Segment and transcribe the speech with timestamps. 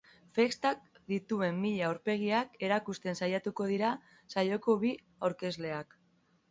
[0.35, 0.79] Festak
[1.11, 3.93] dituen mila aurpegiak erakusten saiatuko dira
[4.37, 4.97] saioko bi
[5.29, 5.99] aurkezleak.